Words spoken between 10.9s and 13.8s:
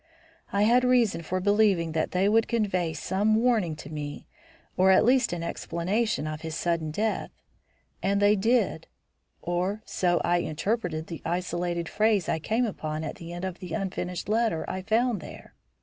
the isolated phrase I came upon at the end of the